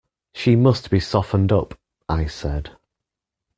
[0.33, 1.77] "She must be softened up,"
[2.09, 2.71] I said.